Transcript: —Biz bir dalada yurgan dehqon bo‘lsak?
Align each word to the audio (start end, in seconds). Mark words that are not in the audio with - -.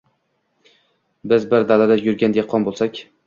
—Biz 1.33 1.45
bir 1.53 1.67
dalada 1.73 1.99
yurgan 2.07 2.35
dehqon 2.39 2.69
bo‘lsak? 2.71 3.01